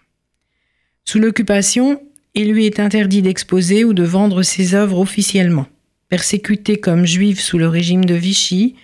Sous 1.05 1.19
l'occupation, 1.19 2.01
il 2.33 2.51
lui 2.51 2.65
est 2.65 2.79
interdit 2.79 3.21
d'exposer 3.21 3.85
ou 3.85 3.93
de 3.93 4.03
vendre 4.03 4.41
ses 4.41 4.73
œuvres 4.73 4.99
officiellement. 4.99 5.67
Persécutée 6.09 6.77
comme 6.77 7.05
juive 7.05 7.39
sous 7.39 7.59
le 7.59 7.67
régime 7.67 8.05
de 8.05 8.15
Vichy, 8.15 8.75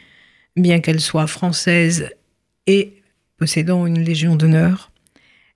bien 0.56 0.80
qu'elle 0.80 1.02
soit 1.02 1.28
française 1.28 2.12
et 2.68 3.02
possédant 3.38 3.88
une 3.88 4.04
légion 4.04 4.36
d'honneur, 4.36 4.91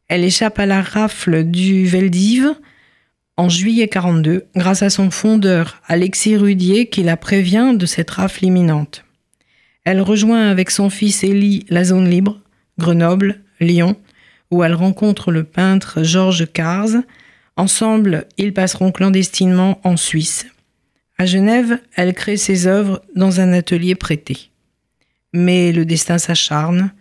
elle 0.08 0.24
échappe 0.24 0.60
à 0.60 0.66
la 0.66 0.82
rafle 0.82 1.44
du 1.44 1.86
Veldiv 1.86 2.54
en 3.38 3.50
juillet 3.50 3.88
42 3.88 4.46
grâce 4.56 4.84
à 4.84 4.90
son 4.90 5.10
fondeur 5.10 5.82
Alexis 5.88 6.38
Rudier 6.38 6.88
qui 6.88 7.04
la 7.04 7.18
prévient 7.18 7.74
de 7.76 7.86
cette 7.86 8.12
rafle 8.12 8.46
imminente. 8.46 9.04
Elle 9.84 10.02
rejoint 10.02 10.50
avec 10.50 10.72
son 10.72 10.90
fils 10.90 11.24
Élie 11.24 11.66
la 11.70 11.84
zone 11.84 12.10
libre, 12.10 12.40
Grenoble, 12.78 13.42
Lyon, 13.60 13.96
où 14.52 14.64
elle 14.64 14.74
rencontre 14.74 15.32
le 15.32 15.44
peintre 15.44 16.04
Georges 16.04 16.52
Cars. 16.52 17.02
Ensemble, 17.58 18.26
ils 18.38 18.54
passeront 18.54 18.92
clandestinement 18.92 19.80
en 19.84 19.98
Suisse. 19.98 20.48
À 21.18 21.26
Genève, 21.26 21.80
elle 21.96 22.14
crée 22.14 22.38
ses 22.38 22.68
œuvres 22.68 23.02
dans 23.16 23.40
un 23.40 23.54
atelier 23.54 23.96
prêté. 23.96 24.50
Mais 25.34 25.72
le 25.72 25.86
destin 25.86 26.18
s'acharne. 26.18 26.92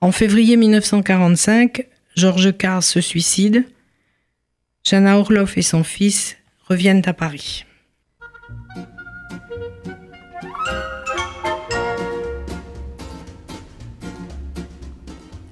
En 0.00 0.12
février 0.12 0.56
1945, 0.56 1.86
Georges 2.14 2.52
Carr 2.58 2.82
se 2.82 3.00
suicide. 3.00 3.64
Jana 4.84 5.18
Orloff 5.18 5.56
et 5.56 5.62
son 5.62 5.84
fils 5.84 6.36
reviennent 6.68 7.02
à 7.06 7.14
Paris. 7.14 7.64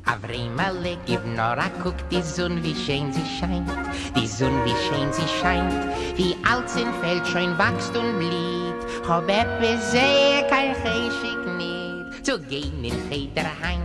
Avrimale, 0.04 0.98
gib 1.06 1.24
nur 1.24 1.40
a 1.40 1.70
guck, 1.82 1.96
die 2.10 2.22
Sonne, 2.22 2.62
wie 2.62 2.74
schön 2.74 3.10
sie 3.12 3.24
scheint. 3.38 3.70
Die 4.16 4.26
Sonne, 4.26 4.64
wie 4.64 4.76
schön 4.86 5.12
sie 5.12 5.28
scheint. 5.40 5.72
Wie 6.16 6.36
alt 6.44 6.68
sind 6.68 6.92
Feld 7.00 7.26
schon 7.26 7.56
wächst 7.56 7.96
und 7.96 8.18
blieht. 8.18 9.08
Hab 9.08 9.28
etwas 9.28 9.92
sehe, 9.92 10.46
kein 10.50 10.74
Geschick 10.74 11.46
nicht. 11.56 12.26
Zu 12.26 12.38
gehen 12.38 12.84
in 12.84 12.98
Federheim, 13.08 13.80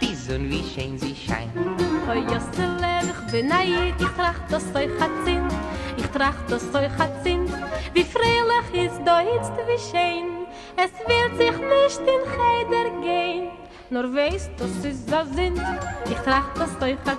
die 0.00 0.14
Sonne, 0.14 0.50
wie 0.50 0.64
schön 0.74 0.98
sie 0.98 1.14
scheint. 1.14 1.85
Hoi 2.06 2.20
Jossele, 2.20 3.00
ich 3.02 3.32
bin 3.32 3.50
ich 3.98 4.06
trach 4.16 4.38
das 4.48 4.72
Zeug 4.72 4.90
hat 5.00 5.10
Sinn. 5.24 5.48
Ich 5.96 6.06
trach 6.06 6.36
das 6.48 6.70
Zeug 6.70 6.90
hat 6.96 7.24
Sinn. 7.24 7.52
Wie 7.94 8.04
freilich 8.04 8.86
ist 8.86 9.00
da 9.04 9.20
jetzt 9.22 9.50
wie 9.66 9.90
schön. 9.90 10.46
Es 10.76 10.92
wird 11.08 11.36
sich 11.36 11.50
nicht 11.50 12.00
in 12.00 12.22
Cheder 12.30 12.90
gehen. 13.02 13.50
Nur 13.90 14.14
weißt, 14.14 14.52
das 14.56 14.84
ist 14.84 15.10
das 15.10 15.28
Sinn. 15.30 15.60
Ich 16.08 16.18
trach 16.18 16.54
das 16.54 16.78
Zeug 16.78 16.98
hat 17.04 17.18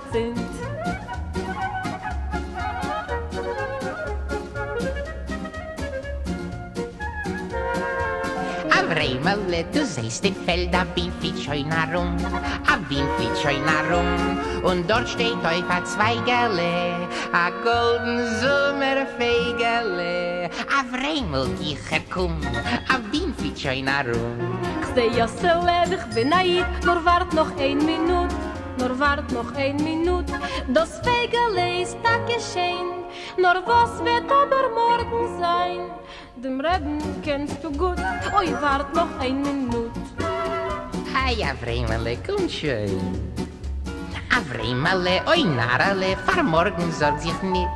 Avrimale, 9.27 9.65
du 9.73 9.85
siehst 9.85 10.25
im 10.25 10.35
Feld, 10.35 10.73
a 10.73 10.85
bin 10.95 11.11
fit 11.19 11.37
schön 11.37 11.69
herum, 11.69 12.15
a 12.65 12.77
bin 12.87 13.05
fit 13.17 13.37
schön 13.41 13.61
herum. 13.67 14.39
Und 14.63 14.89
dort 14.89 15.09
steht 15.09 15.43
auf 15.43 15.69
a 15.69 15.83
Zweigerle, 15.83 16.95
a 17.33 17.49
golden 17.61 18.25
Sommerfegerle. 18.39 20.49
Avrimale, 20.79 21.49
ich 21.59 21.91
herkomm, 21.91 22.39
a 22.87 22.99
bin 23.11 23.33
fit 23.33 23.59
schön 23.59 23.87
herum. 23.87 24.37
Ich 24.81 24.87
seh 24.95 25.09
Jossele, 25.19 25.83
ich 25.91 26.05
bin 26.15 26.29
neid, 26.29 26.65
nur 26.85 27.03
wart 27.03 27.33
noch 27.33 27.51
ein 27.59 27.79
Minut. 27.79 28.33
Nur 28.79 28.97
wart 28.97 29.29
noch 29.31 29.53
ein 29.55 29.75
Minut, 29.77 30.27
das 30.69 30.99
Fegele 30.99 31.81
ist 31.81 31.97
da 32.03 32.17
geschehen. 32.31 33.03
Nur 33.35 33.61
was 33.65 33.99
wird 34.05 34.31
aber 34.31 34.69
morgen 34.73 35.39
sein? 35.39 35.97
Dem 36.43 36.61
Reden 36.61 36.99
kennst 37.23 37.63
du 37.63 37.71
gut, 37.71 37.97
oi 38.37 38.53
wart 38.61 38.93
noch 38.93 39.09
ein 39.19 39.41
Minut. 39.41 39.91
Hey, 41.11 41.43
Avrimale, 41.43 42.15
komm 42.25 42.47
schön. 42.47 43.01
Avrimale, 44.29 45.21
oi 45.25 45.43
Narale, 45.43 46.15
fahr 46.27 46.43
morgen 46.43 46.91
sorg 46.91 47.19
sich 47.19 47.41
nit, 47.41 47.67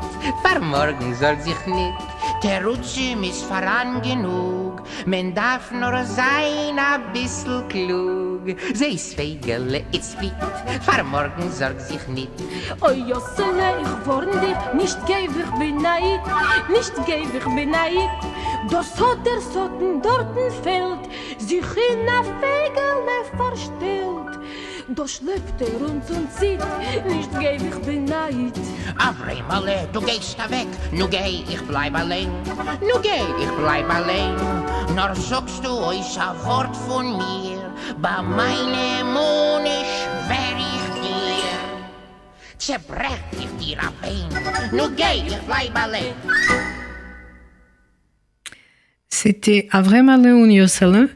fahr 0.44 0.60
morgen 0.60 1.16
sorg 1.16 1.42
sich 1.42 1.66
nit. 1.66 1.96
Der 2.44 2.64
Rutschim 2.64 3.24
ist 3.24 3.44
voran 3.46 4.00
genug, 4.04 4.84
men 5.08 5.34
darf 5.34 5.72
nur 5.72 6.04
sein 6.06 6.78
a 6.78 7.00
bissl 7.14 7.64
klug. 7.68 8.56
Sei 8.76 8.96
Svegele, 8.96 9.84
it's 9.92 10.14
fit, 10.14 10.34
fahr 10.82 11.04
morgen 11.04 11.52
sorg 11.52 11.80
sich 11.80 12.08
nit. 12.08 12.30
Oi 12.82 12.98
Jossele, 13.10 13.82
ich 13.82 14.08
warn 14.08 14.30
dir, 14.32 14.58
nicht 14.76 15.00
geib 15.08 15.32
ich 15.36 15.52
bin 15.60 15.78
neid, 15.78 16.22
nicht 16.70 16.96
geib 17.08 17.34
ich 17.34 17.56
bin 17.56 17.72
neid. 17.72 18.10
Das 18.70 19.00
hat 19.00 19.26
der 19.26 19.42
Sotten 19.42 20.02
dorten 20.02 20.52
fällt, 20.62 21.10
sich 21.40 21.66
in 21.90 22.08
a 22.08 22.24
Fegele 22.40 23.26
verstellt. 23.36 24.40
Da 24.90 25.08
schleppt 25.08 25.62
er 25.62 25.82
uns 25.82 26.10
und 26.10 26.32
zieht, 26.34 26.60
nicht 27.06 27.32
geib 27.34 27.62
ich 27.62 27.82
bin 27.86 28.06
neid. 28.06 28.54
Avrimale, 28.98 29.88
du 29.94 30.02
gehst 30.02 30.38
da 30.38 30.50
weg, 30.50 30.68
nu 30.92 31.08
geh, 31.08 31.44
ich 31.48 31.62
bleib 31.68 31.96
allein. 31.96 32.32
Nu 32.82 33.00
geh, 33.02 33.24
ich 33.42 33.52
bleib 33.58 33.90
allein. 33.90 34.36
Nor 34.96 35.16
sagst 35.16 35.66
du 35.66 35.70
euch 35.70 36.20
a 36.20 36.36
Wort 36.46 36.76
von 36.76 37.18
mir, 37.18 37.72
bei 37.98 38.22
meine 38.22 39.04
Mone 39.06 39.86
schwer 39.96 40.58
ich 40.58 41.02
dir. 41.02 41.58
Zerbrech 42.58 43.24
ich 43.32 43.66
dir 43.66 43.80
a 43.80 43.92
Bein, 44.02 44.30
nu 44.72 44.90
geh, 44.96 45.24
ich 45.26 45.38
bleib 45.48 45.76
allein. 45.76 46.14
C'était 49.24 49.68
Avremale 49.70 50.26
Uniosele 50.26 51.08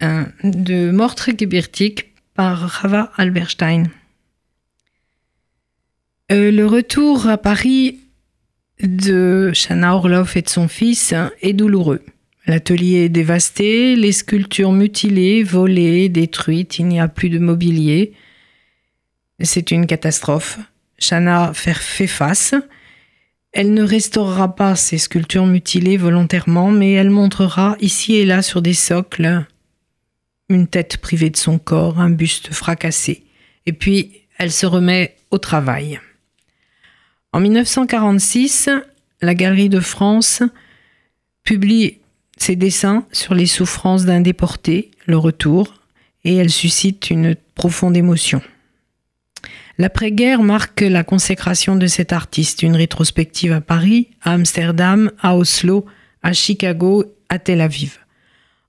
de 0.00 0.90
Mortre 0.90 1.28
Gebirtig 1.38 2.06
par 2.32 2.58
Rava 2.58 3.12
Alberstein. 3.18 3.90
Euh, 6.32 6.50
le 6.50 6.64
retour 6.64 7.28
à 7.28 7.36
Paris 7.36 7.98
de 8.82 9.50
Shana 9.52 9.96
Orloff 9.96 10.38
et 10.38 10.40
de 10.40 10.48
son 10.48 10.66
fils 10.66 11.12
hein, 11.12 11.30
est 11.42 11.52
douloureux. 11.52 12.02
L'atelier 12.46 13.04
est 13.04 13.10
dévasté, 13.10 13.96
les 13.96 14.12
sculptures 14.12 14.72
mutilées, 14.72 15.42
volées, 15.42 16.08
détruites, 16.08 16.78
il 16.78 16.86
n'y 16.86 17.00
a 17.00 17.08
plus 17.08 17.28
de 17.28 17.38
mobilier. 17.38 18.14
C'est 19.40 19.72
une 19.72 19.86
catastrophe. 19.86 20.58
Shana 20.98 21.52
fait 21.52 22.06
face. 22.06 22.54
Elle 23.58 23.72
ne 23.72 23.82
restaurera 23.82 24.54
pas 24.54 24.76
ces 24.76 24.98
sculptures 24.98 25.46
mutilées 25.46 25.96
volontairement, 25.96 26.70
mais 26.70 26.92
elle 26.92 27.08
montrera 27.08 27.74
ici 27.80 28.16
et 28.16 28.26
là 28.26 28.42
sur 28.42 28.60
des 28.60 28.74
socles 28.74 29.46
une 30.50 30.66
tête 30.66 30.98
privée 30.98 31.30
de 31.30 31.38
son 31.38 31.58
corps, 31.58 31.98
un 31.98 32.10
buste 32.10 32.52
fracassé. 32.52 33.24
Et 33.64 33.72
puis, 33.72 34.24
elle 34.36 34.52
se 34.52 34.66
remet 34.66 35.16
au 35.30 35.38
travail. 35.38 35.98
En 37.32 37.40
1946, 37.40 38.68
la 39.22 39.34
Galerie 39.34 39.70
de 39.70 39.80
France 39.80 40.42
publie 41.42 41.96
ses 42.36 42.56
dessins 42.56 43.06
sur 43.10 43.32
les 43.32 43.46
souffrances 43.46 44.04
d'un 44.04 44.20
déporté, 44.20 44.90
le 45.06 45.16
retour, 45.16 45.72
et 46.24 46.36
elle 46.36 46.50
suscite 46.50 47.08
une 47.08 47.34
profonde 47.54 47.96
émotion. 47.96 48.42
L'après-guerre 49.78 50.42
marque 50.42 50.80
la 50.80 51.04
consécration 51.04 51.76
de 51.76 51.86
cet 51.86 52.12
artiste, 52.12 52.62
une 52.62 52.76
rétrospective 52.76 53.52
à 53.52 53.60
Paris, 53.60 54.08
à 54.22 54.32
Amsterdam, 54.32 55.10
à 55.20 55.36
Oslo, 55.36 55.84
à 56.22 56.32
Chicago, 56.32 57.04
à 57.28 57.38
Tel 57.38 57.60
Aviv. 57.60 57.98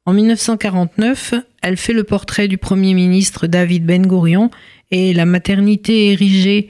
En 0.05 0.13
1949, 0.13 1.33
elle 1.61 1.77
fait 1.77 1.93
le 1.93 2.03
portrait 2.03 2.49
du 2.49 2.57
Premier 2.57 2.93
ministre 2.93 3.47
David 3.47 3.85
Ben 3.85 4.05
Gurion 4.05 4.51
et 4.91 5.13
la 5.13 5.25
maternité 5.25 6.11
érigée 6.11 6.69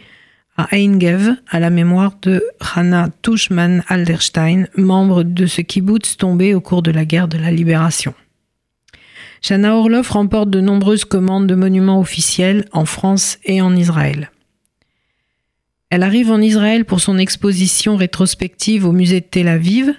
à 0.55 0.67
Eingev 0.75 1.35
à 1.49 1.59
la 1.59 1.69
mémoire 1.69 2.17
de 2.21 2.43
Hannah 2.59 3.09
Tushman 3.21 3.83
Alderstein, 3.87 4.67
membre 4.75 5.23
de 5.23 5.45
ce 5.45 5.61
kibbutz 5.61 6.17
tombé 6.17 6.53
au 6.53 6.61
cours 6.61 6.81
de 6.83 6.91
la 6.91 7.05
guerre 7.05 7.27
de 7.27 7.37
la 7.37 7.51
libération. 7.51 8.13
Shana 9.47 9.77
Orloff 9.77 10.09
remporte 10.09 10.49
de 10.49 10.59
nombreuses 10.59 11.05
commandes 11.05 11.47
de 11.47 11.55
monuments 11.55 12.01
officiels 12.01 12.65
en 12.73 12.83
France 12.83 13.37
et 13.45 13.61
en 13.61 13.77
Israël. 13.77 14.29
Elle 15.89 16.03
arrive 16.03 16.31
en 16.31 16.41
Israël 16.41 16.83
pour 16.83 16.99
son 16.99 17.17
exposition 17.17 17.95
rétrospective 17.95 18.83
au 18.85 18.91
musée 18.91 19.21
de 19.21 19.25
Tel 19.25 19.47
Aviv 19.47 19.93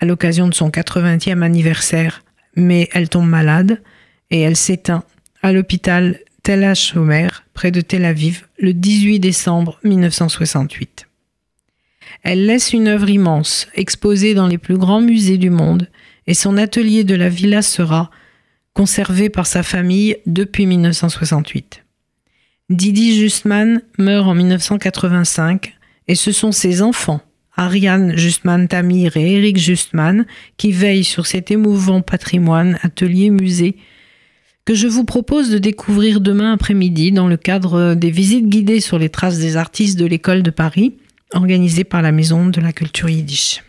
à 0.00 0.06
l'occasion 0.06 0.48
de 0.48 0.54
son 0.54 0.70
80e 0.70 1.42
anniversaire, 1.42 2.24
mais 2.54 2.88
elle 2.94 3.10
tombe 3.10 3.28
malade 3.28 3.82
et 4.30 4.40
elle 4.40 4.56
s'éteint 4.56 5.04
à 5.42 5.52
l'hôpital 5.52 6.18
Tel 6.42 6.64
HaShomer, 6.64 7.28
près 7.52 7.72
de 7.72 7.82
Tel 7.82 8.02
Aviv, 8.02 8.46
le 8.58 8.72
18 8.72 9.20
décembre 9.20 9.78
1968. 9.84 11.06
Elle 12.22 12.46
laisse 12.46 12.72
une 12.72 12.88
œuvre 12.88 13.10
immense, 13.10 13.68
exposée 13.74 14.32
dans 14.32 14.46
les 14.46 14.56
plus 14.56 14.78
grands 14.78 15.02
musées 15.02 15.36
du 15.36 15.50
monde, 15.50 15.90
et 16.26 16.32
son 16.32 16.56
atelier 16.56 17.04
de 17.04 17.14
la 17.14 17.28
Villa 17.28 17.60
sera 17.60 18.10
conservé 18.76 19.30
par 19.30 19.46
sa 19.46 19.62
famille 19.62 20.18
depuis 20.26 20.66
1968. 20.66 21.82
Didi 22.68 23.16
Justman 23.16 23.80
meurt 23.96 24.28
en 24.28 24.34
1985 24.34 25.72
et 26.08 26.14
ce 26.14 26.30
sont 26.30 26.52
ses 26.52 26.82
enfants, 26.82 27.22
Ariane 27.56 28.14
Justman 28.18 28.68
Tamir 28.68 29.16
et 29.16 29.32
Eric 29.36 29.56
Justman, 29.56 30.26
qui 30.58 30.72
veillent 30.72 31.04
sur 31.04 31.26
cet 31.26 31.50
émouvant 31.50 32.02
patrimoine 32.02 32.78
atelier-musée 32.82 33.76
que 34.66 34.74
je 34.74 34.88
vous 34.88 35.04
propose 35.04 35.48
de 35.48 35.56
découvrir 35.56 36.20
demain 36.20 36.52
après-midi 36.52 37.12
dans 37.12 37.28
le 37.28 37.38
cadre 37.38 37.94
des 37.94 38.10
visites 38.10 38.50
guidées 38.50 38.80
sur 38.80 38.98
les 38.98 39.08
traces 39.08 39.38
des 39.38 39.56
artistes 39.56 39.98
de 39.98 40.04
l'école 40.04 40.42
de 40.42 40.50
Paris, 40.50 40.98
organisées 41.32 41.84
par 41.84 42.02
la 42.02 42.12
Maison 42.12 42.46
de 42.46 42.60
la 42.60 42.74
Culture 42.74 43.08
Yiddish. 43.08 43.62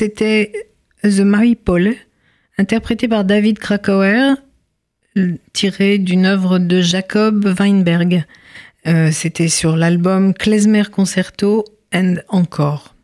C'était 0.00 0.52
The 1.02 1.20
Maypole, 1.20 1.94
interprété 2.56 3.06
par 3.06 3.24
David 3.24 3.58
Krakauer, 3.58 4.34
tiré 5.52 5.98
d'une 5.98 6.24
œuvre 6.24 6.58
de 6.58 6.80
Jacob 6.80 7.44
Weinberg. 7.44 8.24
Euh, 8.86 9.10
C'était 9.12 9.48
sur 9.48 9.76
l'album 9.76 10.32
Klezmer 10.32 10.84
Concerto 10.90 11.66
and 11.92 12.14
Encore. 12.28 12.94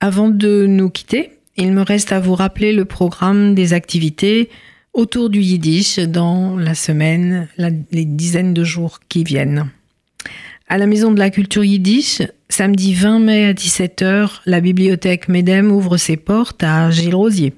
Avant 0.00 0.30
de 0.30 0.64
nous 0.66 0.88
quitter, 0.88 1.39
il 1.60 1.72
me 1.72 1.82
reste 1.82 2.12
à 2.12 2.20
vous 2.20 2.34
rappeler 2.34 2.72
le 2.72 2.86
programme 2.86 3.54
des 3.54 3.74
activités 3.74 4.48
autour 4.94 5.28
du 5.28 5.40
Yiddish 5.40 5.98
dans 5.98 6.56
la 6.56 6.74
semaine, 6.74 7.48
les 7.58 8.06
dizaines 8.06 8.54
de 8.54 8.64
jours 8.64 9.00
qui 9.08 9.24
viennent. 9.24 9.70
À 10.68 10.78
la 10.78 10.86
Maison 10.86 11.12
de 11.12 11.18
la 11.18 11.30
Culture 11.30 11.62
Yiddish, 11.62 12.22
samedi 12.48 12.94
20 12.94 13.18
mai 13.18 13.44
à 13.44 13.52
17h, 13.52 14.40
la 14.46 14.60
bibliothèque 14.60 15.28
Medem 15.28 15.70
ouvre 15.70 15.98
ses 15.98 16.16
portes 16.16 16.62
à 16.62 16.90
Gilles 16.90 17.14
Rosier. 17.14 17.52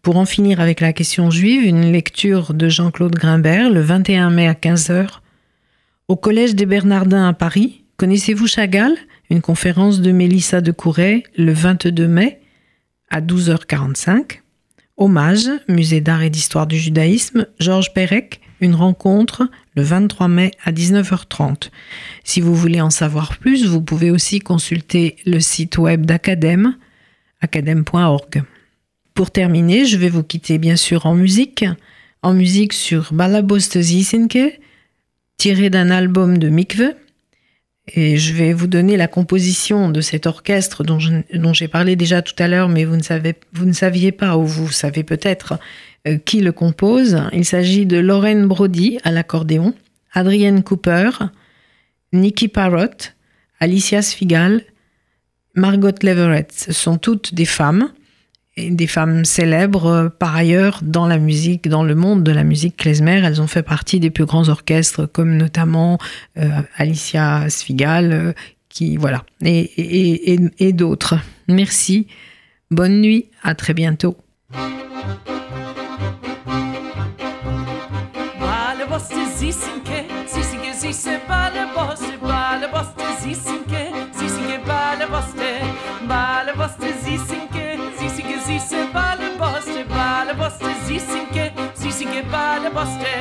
Pour 0.00 0.16
en 0.16 0.24
finir 0.24 0.60
avec 0.60 0.80
la 0.80 0.92
question 0.92 1.30
juive, 1.30 1.64
une 1.64 1.90
lecture 1.90 2.54
de 2.54 2.68
Jean-Claude 2.68 3.16
Grimbert 3.16 3.70
le 3.70 3.80
21 3.80 4.30
mai 4.30 4.46
à 4.46 4.52
15h. 4.52 5.18
Au 6.06 6.14
Collège 6.14 6.54
des 6.54 6.64
Bernardins 6.64 7.26
à 7.26 7.32
Paris, 7.32 7.82
connaissez-vous 7.96 8.46
Chagall? 8.46 8.94
Une 9.28 9.40
conférence 9.40 10.00
de 10.00 10.12
Mélissa 10.12 10.60
de 10.60 10.70
Couret 10.70 11.24
le 11.36 11.52
22 11.52 12.06
mai 12.06 12.40
à 13.10 13.20
12h45. 13.20 14.42
Hommage, 14.96 15.50
musée 15.66 16.00
d'art 16.00 16.22
et 16.22 16.30
d'histoire 16.30 16.68
du 16.68 16.78
judaïsme, 16.78 17.46
Georges 17.58 17.92
Perec, 17.92 18.40
une 18.60 18.76
rencontre 18.76 19.50
le 19.74 19.82
23 19.82 20.28
mai 20.28 20.50
à 20.64 20.72
19h30. 20.72 21.70
Si 22.24 22.40
vous 22.40 22.54
voulez 22.54 22.80
en 22.80 22.90
savoir 22.90 23.38
plus, 23.38 23.66
vous 23.66 23.80
pouvez 23.80 24.10
aussi 24.10 24.40
consulter 24.40 25.16
le 25.26 25.40
site 25.40 25.78
web 25.78 26.06
d'Academ, 26.06 26.76
academ.org. 27.40 28.42
Pour 29.14 29.30
terminer, 29.30 29.84
je 29.84 29.96
vais 29.96 30.08
vous 30.08 30.22
quitter 30.22 30.58
bien 30.58 30.76
sûr 30.76 31.06
en 31.06 31.14
musique, 31.14 31.64
en 32.22 32.34
musique 32.34 32.72
sur 32.72 33.12
Balabost 33.12 33.80
Zisinke, 33.80 34.60
tiré 35.36 35.70
d'un 35.70 35.90
album 35.90 36.38
de 36.38 36.48
Mikve. 36.48 36.94
Et 37.94 38.18
je 38.18 38.34
vais 38.34 38.52
vous 38.52 38.66
donner 38.66 38.96
la 38.96 39.08
composition 39.08 39.88
de 39.88 40.00
cet 40.00 40.26
orchestre 40.26 40.84
dont 40.84 41.52
j'ai 41.52 41.68
parlé 41.68 41.96
déjà 41.96 42.22
tout 42.22 42.34
à 42.38 42.46
l'heure, 42.46 42.68
mais 42.68 42.84
vous 42.84 42.96
ne, 42.96 43.72
saviez 43.72 44.12
pas, 44.12 44.36
ou 44.36 44.44
vous 44.44 44.70
savez 44.70 45.02
peut-être, 45.02 45.58
euh, 46.06 46.16
qui 46.18 46.40
le 46.40 46.52
compose. 46.52 47.20
Il 47.32 47.44
s'agit 47.44 47.86
de 47.86 47.98
Lauren 47.98 48.46
Brody 48.46 48.98
à 49.02 49.10
l'accordéon, 49.10 49.74
Adrienne 50.12 50.62
Cooper, 50.62 51.10
Nikki 52.12 52.48
Parrott, 52.48 53.14
Alicia 53.58 54.02
Sfigal, 54.02 54.62
Margot 55.54 55.90
Leverett. 56.02 56.52
Ce 56.52 56.72
sont 56.72 56.96
toutes 56.96 57.34
des 57.34 57.44
femmes, 57.44 57.90
des 58.68 58.86
femmes 58.86 59.24
célèbres 59.24 59.86
euh, 59.86 60.08
par 60.08 60.36
ailleurs 60.36 60.80
dans 60.82 61.06
la 61.06 61.18
musique, 61.18 61.68
dans 61.68 61.82
le 61.82 61.94
monde 61.94 62.22
de 62.22 62.32
la 62.32 62.44
musique 62.44 62.76
klezmer. 62.76 63.22
Elles 63.24 63.40
ont 63.40 63.46
fait 63.46 63.62
partie 63.62 64.00
des 64.00 64.10
plus 64.10 64.26
grands 64.26 64.48
orchestres, 64.48 65.10
comme 65.10 65.36
notamment 65.36 65.98
euh, 66.38 66.48
Alicia 66.76 67.48
Sfigal, 67.48 68.12
euh, 68.12 68.32
qui 68.68 68.96
voilà, 68.96 69.24
et, 69.42 69.58
et, 69.60 70.34
et, 70.34 70.40
et 70.58 70.72
d'autres. 70.72 71.16
Merci. 71.48 72.06
Bonne 72.70 73.00
nuit. 73.00 73.26
À 73.42 73.54
très 73.54 73.74
bientôt. 73.74 74.16
Maleroste, 92.30 93.12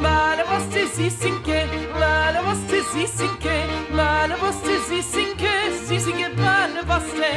Maleroste, 0.00 0.86
sie 0.94 1.08
sinke, 1.10 1.66
Maleroste, 1.98 2.82
sie 2.92 3.06
sinke, 3.06 3.64
Maleroste, 3.90 4.80
sie 4.88 5.02
sinke, 5.02 5.48
sie 5.86 5.98
sinke, 5.98 6.28
Maleroste, 6.36 7.30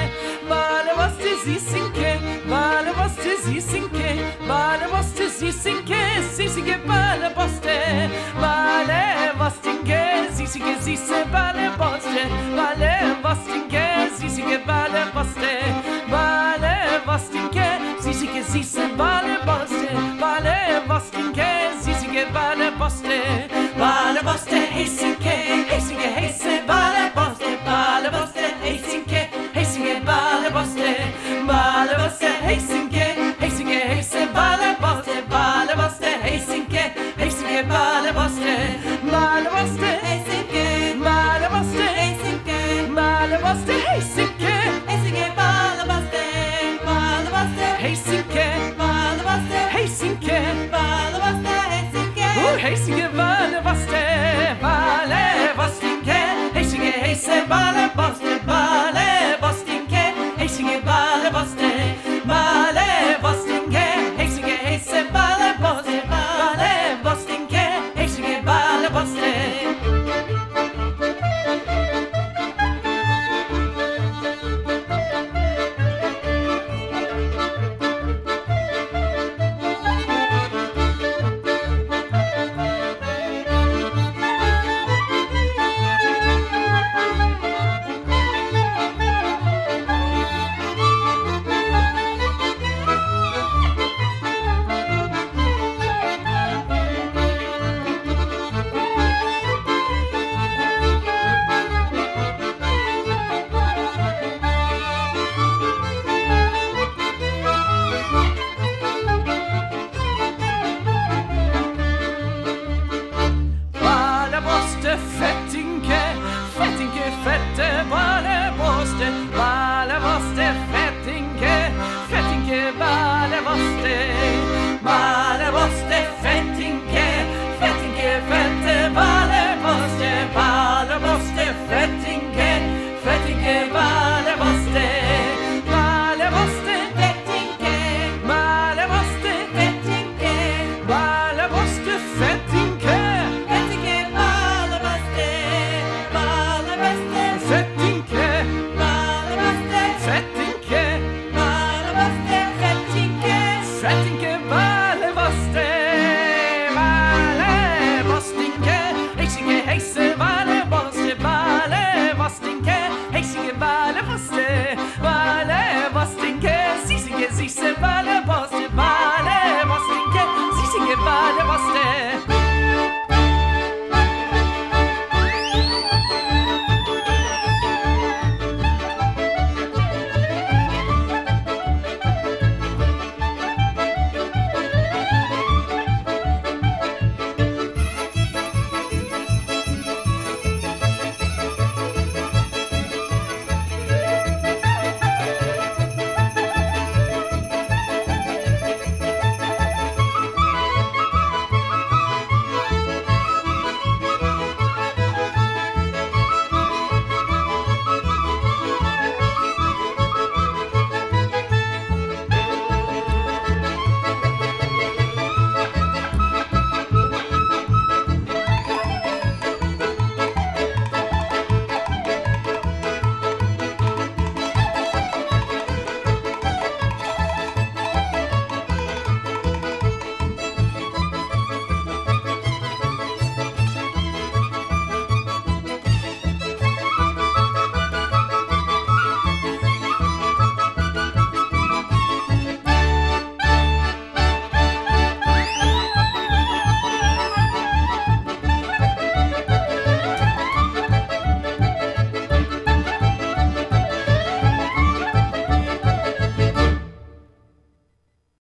Maleroste, 0.49 1.29
sie 1.45 1.59
sinke, 1.59 2.19
Maleroste, 2.45 3.37
sie 3.45 3.61
sinke, 3.61 4.19
Maleroste, 4.45 5.29
sie 5.29 5.51
sinke, 5.51 5.95
sie 6.35 6.49
sinke, 6.49 6.77
Maleroste, 6.85 8.09
Malerostinke, 8.41 10.27
sie 10.33 10.45
sinke, 10.47 10.75
sie 10.81 10.97
se 10.97 11.25
Maleroste, 11.31 12.27
Maleroste, 12.53 14.11
sie 14.17 14.29
sinke, 14.29 14.59
Maleroste. 14.65 15.62
Hey, 24.83 24.89
Helsinki, 24.89 25.29
Helsinki, 25.69 26.07
Helsinki, 26.07 26.67
Baleposte, 26.67 27.57
Baleposte, 27.65 28.43
Helsinki, 28.63 29.21
Helsinki, 29.53 30.05
Baleposte, 30.05 30.95
Baleposte, 31.47 32.27
Helsinki. 32.41 32.72